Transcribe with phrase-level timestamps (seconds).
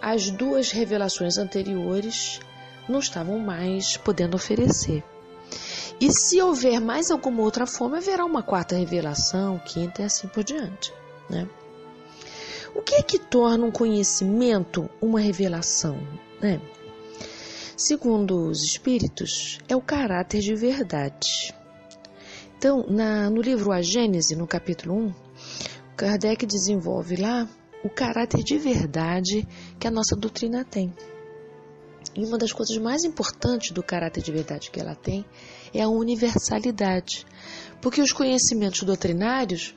[0.00, 2.38] as duas revelações anteriores
[2.88, 5.02] não estavam mais podendo oferecer.
[6.00, 10.44] E se houver mais alguma outra fome, haverá uma quarta revelação, quinta e assim por
[10.44, 10.92] diante.
[11.28, 11.48] Né?
[12.74, 15.96] O que é que torna um conhecimento uma revelação?
[16.42, 16.60] Né?
[17.76, 21.54] Segundo os espíritos, é o caráter de verdade.
[22.56, 25.14] Então, na, no livro A Gênese, no capítulo 1,
[25.96, 27.48] Kardec desenvolve lá
[27.84, 29.46] o caráter de verdade
[29.78, 30.92] que a nossa doutrina tem.
[32.16, 35.24] E uma das coisas mais importantes do caráter de verdade que ela tem
[35.72, 37.26] é a universalidade.
[37.80, 39.74] Porque os conhecimentos doutrinários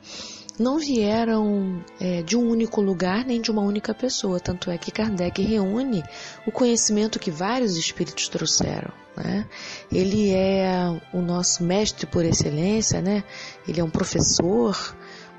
[0.60, 4.92] não vieram é, de um único lugar nem de uma única pessoa, tanto é que
[4.92, 6.04] Kardec reúne
[6.46, 8.92] o conhecimento que vários espíritos trouxeram.
[9.16, 9.48] Né?
[9.92, 13.24] Ele é o nosso mestre por excelência, né?
[13.68, 14.96] ele é um professor,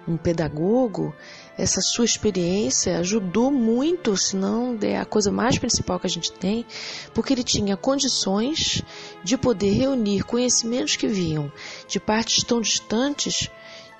[0.07, 1.15] um pedagogo.
[1.57, 6.33] Essa sua experiência ajudou muito, se não é a coisa mais principal que a gente
[6.33, 6.65] tem,
[7.13, 8.83] porque ele tinha condições
[9.25, 11.53] de poder reunir conhecimentos que vinham
[11.89, 13.51] de partes tão distantes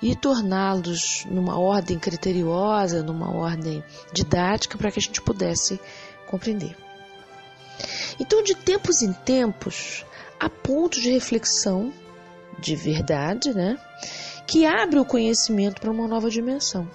[0.01, 3.83] e torná-los numa ordem criteriosa, numa ordem
[4.13, 5.79] didática, para que a gente pudesse
[6.27, 6.75] compreender.
[8.19, 10.05] Então, de tempos em tempos,
[10.39, 11.93] há pontos de reflexão
[12.59, 13.77] de verdade, né,
[14.45, 16.89] que abre o conhecimento para uma nova dimensão.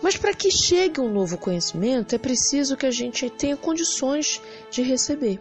[0.00, 4.40] Mas para que chegue um novo conhecimento, é preciso que a gente tenha condições
[4.70, 5.40] de receber.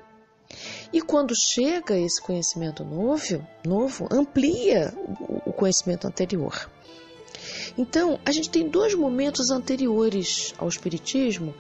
[0.92, 4.94] E quando chega esse conhecimento novo, novo amplia
[5.46, 6.70] o conhecimento anterior.
[7.78, 11.54] Então, a gente tem dois momentos anteriores ao Espiritismo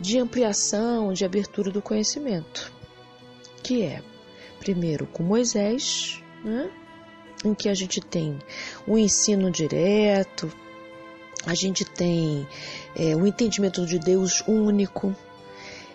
[0.00, 2.72] de ampliação, de abertura do conhecimento,
[3.62, 4.02] que é,
[4.58, 6.70] primeiro, com Moisés, né,
[7.44, 8.38] em que a gente tem
[8.86, 10.52] o ensino direto,
[11.46, 12.46] a gente tem
[12.96, 15.14] é, o entendimento de Deus único,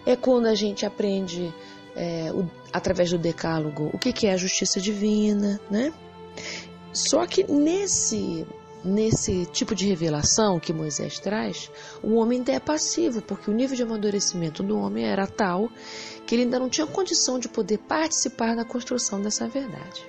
[0.06, 1.54] é quando a gente aprende
[1.96, 5.94] é, o, através do decálogo o que, que é a justiça divina, né?
[6.94, 8.46] Só que nesse
[8.84, 11.72] nesse tipo de revelação que Moisés traz,
[12.04, 15.72] o homem ainda é passivo, porque o nível de amadurecimento do homem era tal
[16.26, 20.06] que ele ainda não tinha condição de poder participar da construção dessa verdade.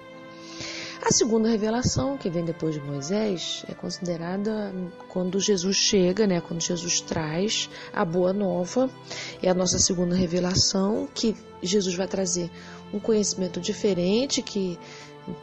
[1.07, 4.75] A segunda revelação, que vem depois de Moisés, é considerada
[5.09, 8.91] quando Jesus chega, né, quando Jesus traz a boa nova.
[9.41, 12.51] É a nossa segunda revelação, que Jesus vai trazer
[12.93, 14.77] um conhecimento diferente, que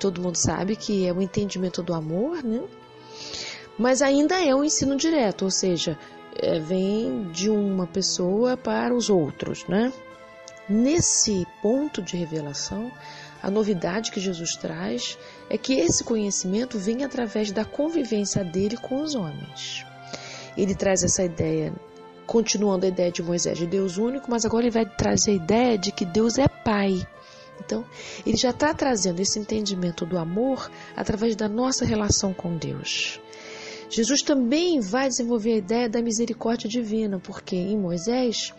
[0.02, 2.62] todo mundo sabe que é o entendimento do amor, né?
[3.80, 5.98] Mas ainda é um ensino direto, ou seja,
[6.36, 9.94] é, vem de uma pessoa para os outros, né?
[10.68, 12.92] Nesse ponto de revelação,
[13.44, 15.18] a novidade que Jesus traz
[15.50, 19.86] é que esse conhecimento vem através da convivência dele com os homens.
[20.56, 21.74] Ele traz essa ideia,
[22.26, 25.78] continuando a ideia de Moisés de Deus único, mas agora ele vai trazer a ideia
[25.78, 27.06] de que Deus é Pai.
[27.60, 27.84] Então,
[28.26, 33.20] ele já está trazendo esse entendimento do amor através da nossa relação com Deus.
[33.90, 38.54] Jesus também vai desenvolver a ideia da misericórdia divina, porque em Moisés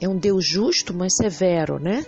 [0.00, 2.04] é um Deus justo, mas severo, né?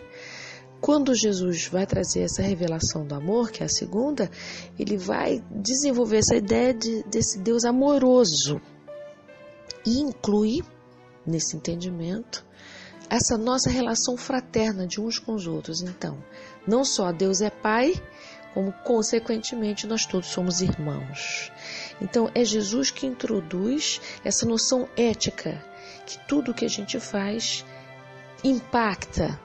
[0.85, 4.31] Quando Jesus vai trazer essa revelação do amor, que é a segunda,
[4.79, 8.61] ele vai desenvolver essa ideia de, desse Deus amoroso
[9.87, 10.63] e inclui
[11.27, 12.45] nesse entendimento
[13.09, 15.81] essa nossa relação fraterna de uns com os outros.
[15.81, 16.23] Então,
[16.67, 17.95] não só Deus é Pai,
[18.53, 21.51] como consequentemente nós todos somos irmãos.
[21.99, 25.65] Então, é Jesus que introduz essa noção ética,
[26.05, 27.65] que tudo que a gente faz
[28.45, 29.41] impacta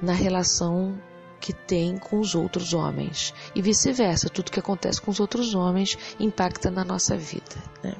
[0.00, 0.98] na relação
[1.40, 5.96] que tem com os outros homens e vice-versa, tudo que acontece com os outros homens
[6.18, 7.56] impacta na nossa vida.
[7.82, 7.94] Né?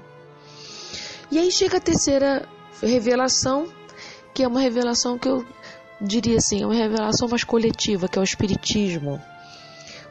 [1.31, 2.47] E aí chega a terceira
[2.83, 3.67] revelação,
[4.35, 5.45] que é uma revelação que eu
[6.01, 9.21] diria assim, é uma revelação mais coletiva, que é o Espiritismo.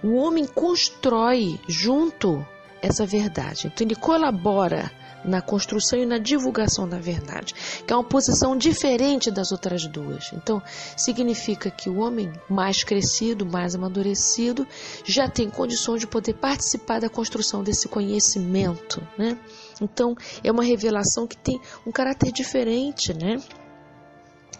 [0.01, 2.45] O homem constrói junto
[2.81, 4.91] essa verdade, então ele colabora
[5.23, 7.53] na construção e na divulgação da verdade,
[7.85, 10.31] que é uma posição diferente das outras duas.
[10.33, 10.61] Então,
[10.95, 14.67] significa que o homem mais crescido, mais amadurecido,
[15.03, 19.37] já tem condições de poder participar da construção desse conhecimento, né?
[19.81, 23.41] Então, é uma revelação que tem um caráter diferente, né?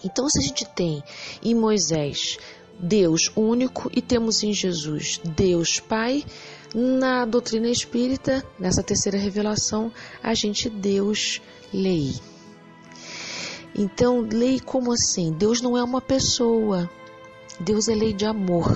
[0.04, 1.04] Então, se a gente tem
[1.44, 2.38] em Moisés
[2.80, 6.24] Deus único e temos em Jesus Deus Pai,
[6.74, 11.42] na doutrina espírita, nessa terceira revelação, a gente Deus
[11.74, 12.16] lei.
[13.76, 15.32] Então, lei como assim?
[15.32, 16.90] Deus não é uma pessoa.
[17.60, 18.76] Deus é lei de amor.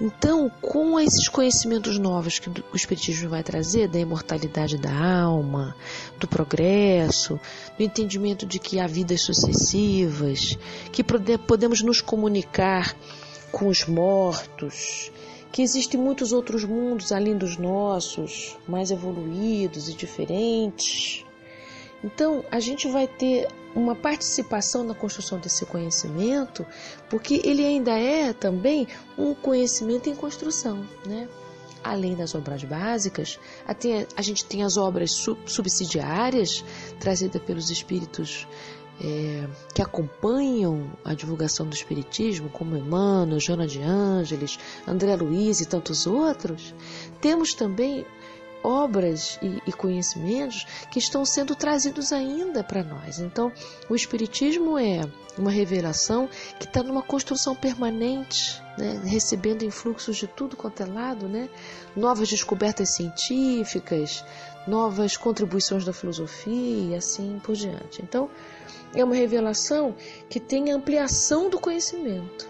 [0.00, 5.76] Então, com esses conhecimentos novos que o Espiritismo vai trazer, da imortalidade da alma,
[6.18, 7.38] do progresso,
[7.76, 10.58] do entendimento de que há vidas sucessivas,
[10.90, 12.96] que podemos nos comunicar
[13.52, 15.12] com os mortos,
[15.54, 21.24] que existem muitos outros mundos além dos nossos, mais evoluídos e diferentes.
[22.02, 26.66] Então, a gente vai ter uma participação na construção desse conhecimento,
[27.08, 31.28] porque ele ainda é também um conhecimento em construção, né?
[31.84, 33.38] Além das obras básicas,
[34.16, 35.12] a gente tem as obras
[35.46, 36.64] subsidiárias
[36.98, 38.44] trazidas pelos espíritos
[39.00, 45.66] é, que acompanham a divulgação do Espiritismo, como Emmanuel, Joana de Ângeles, André Luiz e
[45.66, 46.74] tantos outros.
[47.20, 48.06] Temos também
[48.64, 53.18] obras e, e conhecimentos que estão sendo trazidos ainda para nós.
[53.18, 53.52] Então,
[53.90, 55.02] o Espiritismo é
[55.36, 59.02] uma revelação que está numa construção permanente, né?
[59.04, 61.50] recebendo influxos de tudo quanto é lado, né?
[61.94, 64.24] novas descobertas científicas,
[64.66, 68.02] novas contribuições da filosofia e assim por diante.
[68.02, 68.30] Então,
[68.94, 69.94] é uma revelação
[70.28, 72.48] que tem ampliação do conhecimento.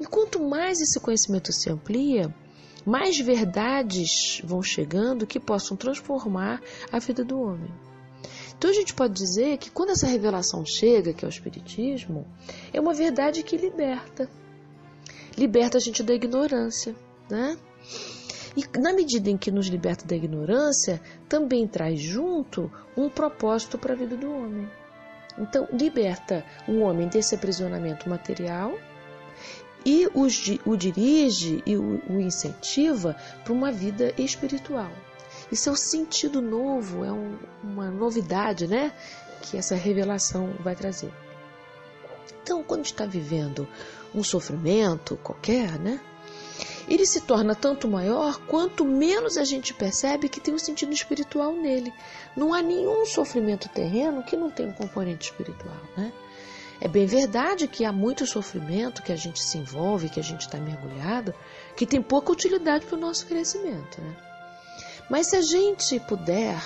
[0.00, 2.34] E quanto mais esse conhecimento se amplia,
[2.84, 7.70] mais verdades vão chegando que possam transformar a vida do homem.
[8.56, 12.26] Então a gente pode dizer que quando essa revelação chega, que é o Espiritismo,
[12.72, 14.28] é uma verdade que liberta.
[15.36, 16.96] Liberta a gente da ignorância,
[17.30, 17.56] né?
[18.56, 23.94] E na medida em que nos liberta da ignorância, também traz junto um propósito para
[23.94, 24.68] a vida do homem.
[25.38, 28.76] Então, liberta o homem desse aprisionamento material
[29.84, 34.90] e o dirige e o incentiva para uma vida espiritual.
[35.50, 38.92] Isso é um sentido novo, é um, uma novidade, né?
[39.42, 41.12] Que essa revelação vai trazer.
[42.42, 43.68] Então, quando está vivendo
[44.14, 46.00] um sofrimento qualquer, né?
[46.88, 51.52] Ele se torna tanto maior quanto menos a gente percebe que tem um sentido espiritual
[51.52, 51.92] nele.
[52.34, 56.12] Não há nenhum sofrimento terreno que não tenha um componente espiritual, né?
[56.80, 60.42] É bem verdade que há muito sofrimento que a gente se envolve, que a gente
[60.42, 61.34] está mergulhado,
[61.76, 64.00] que tem pouca utilidade para o nosso crescimento.
[64.00, 64.16] Né?
[65.10, 66.56] Mas se a gente puder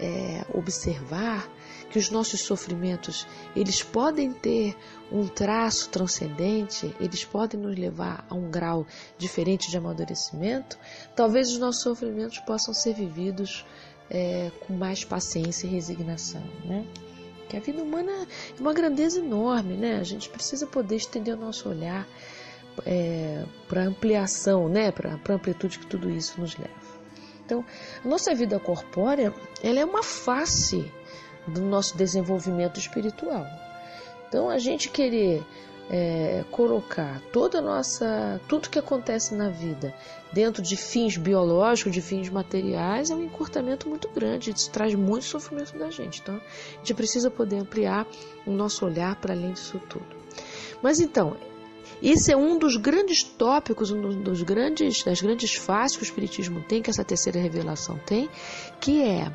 [0.00, 1.48] é, observar
[1.90, 4.76] que os nossos sofrimentos eles podem ter
[5.10, 10.78] um traço transcendente, eles podem nos levar a um grau diferente de amadurecimento,
[11.14, 13.64] talvez os nossos sofrimentos possam ser vividos
[14.10, 16.42] é, com mais paciência e resignação.
[16.64, 16.86] Né?
[17.48, 18.26] Que a vida humana
[18.56, 19.98] é uma grandeza enorme, né?
[20.00, 22.06] A gente precisa poder estender o nosso olhar
[22.84, 24.90] é, para ampliação, né?
[24.90, 26.96] Para a amplitude que tudo isso nos leva.
[27.44, 27.64] Então,
[28.04, 30.92] a nossa vida corpórea, ela é uma face
[31.46, 33.46] do nosso desenvolvimento espiritual.
[34.28, 35.44] Então, a gente querer
[35.88, 39.94] é, colocar toda nossa, tudo que acontece na vida
[40.32, 44.50] dentro de fins biológicos, de fins materiais, é um encurtamento muito grande.
[44.50, 46.20] Isso traz muito sofrimento da gente.
[46.20, 48.06] Então, a gente precisa poder ampliar
[48.44, 50.06] o nosso olhar para além disso tudo.
[50.82, 51.36] Mas então,
[52.02, 56.62] Esse é um dos grandes tópicos, um dos grandes, das grandes faces que o Espiritismo
[56.62, 58.28] tem, que essa terceira revelação tem,
[58.80, 59.34] que é,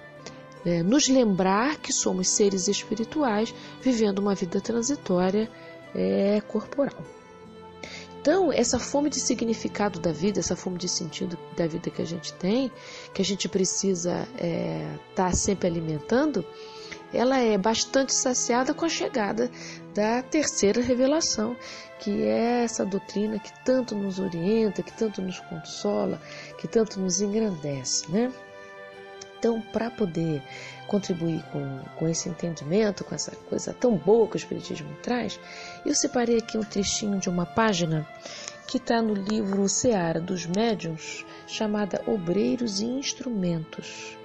[0.65, 5.49] é nos lembrar que somos seres espirituais vivendo uma vida transitória
[5.95, 7.03] é, corporal.
[8.21, 12.05] Então, essa fome de significado da vida, essa fome de sentido da vida que a
[12.05, 12.71] gente tem,
[13.11, 16.45] que a gente precisa estar é, tá sempre alimentando,
[17.11, 19.49] ela é bastante saciada com a chegada
[19.95, 21.57] da terceira revelação,
[21.99, 26.21] que é essa doutrina que tanto nos orienta, que tanto nos consola,
[26.59, 28.31] que tanto nos engrandece, né?
[29.41, 30.39] Então, para poder
[30.85, 35.39] contribuir com, com esse entendimento, com essa coisa tão boa que o Espiritismo traz,
[35.83, 38.07] eu separei aqui um trechinho de uma página
[38.67, 44.15] que está no livro Seara dos Médiuns, chamada Obreiros e Instrumentos,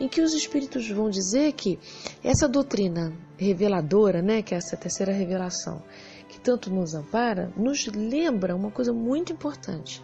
[0.00, 1.78] em que os espíritos vão dizer que
[2.24, 5.84] essa doutrina reveladora, né, que é essa terceira revelação,
[6.28, 10.02] que tanto nos ampara, nos lembra uma coisa muito importante.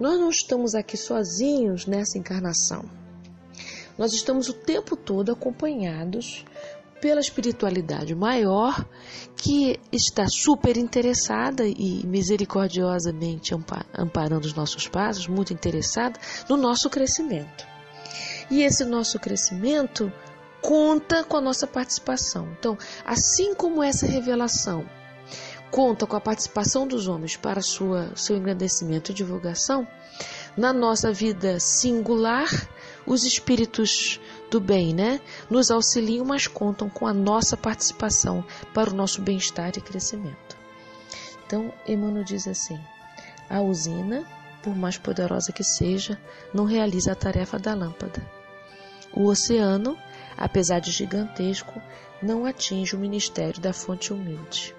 [0.00, 3.00] Nós não estamos aqui sozinhos nessa encarnação.
[3.98, 6.44] Nós estamos o tempo todo acompanhados
[7.00, 8.86] pela espiritualidade maior
[9.36, 13.52] que está super interessada e misericordiosamente
[13.92, 16.18] amparando os nossos passos, muito interessada
[16.48, 17.66] no nosso crescimento.
[18.48, 20.12] E esse nosso crescimento
[20.60, 22.48] conta com a nossa participação.
[22.58, 24.86] Então, assim como essa revelação
[25.72, 29.88] conta com a participação dos homens para sua, seu engrandecimento e divulgação,
[30.56, 32.48] na nossa vida singular,
[33.06, 38.94] os espíritos do bem, né, nos auxiliam, mas contam com a nossa participação para o
[38.94, 40.56] nosso bem-estar e crescimento.
[41.46, 42.80] Então, Emmanuel diz assim:
[43.48, 44.24] a usina,
[44.62, 46.18] por mais poderosa que seja,
[46.54, 48.26] não realiza a tarefa da lâmpada.
[49.12, 49.98] O oceano,
[50.36, 51.82] apesar de gigantesco,
[52.22, 54.74] não atinge o ministério da fonte humilde.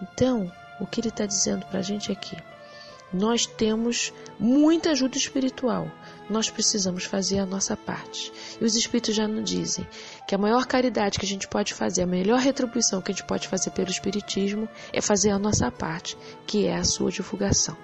[0.00, 2.36] Então, o que ele está dizendo para a gente aqui?
[3.12, 5.90] Nós temos muita ajuda espiritual.
[6.28, 8.32] Nós precisamos fazer a nossa parte.
[8.60, 9.86] E os Espíritos já nos dizem
[10.28, 13.26] que a maior caridade que a gente pode fazer, a melhor retribuição que a gente
[13.26, 17.76] pode fazer pelo Espiritismo é fazer a nossa parte, que é a sua divulgação.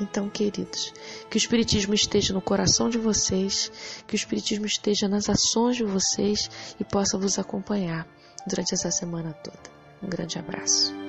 [0.00, 0.92] Então, queridos,
[1.30, 3.70] que o Espiritismo esteja no coração de vocês,
[4.06, 6.50] que o Espiritismo esteja nas ações de vocês
[6.80, 8.06] e possa vos acompanhar
[8.46, 9.74] durante essa semana toda.
[10.02, 11.03] Um grande abraço.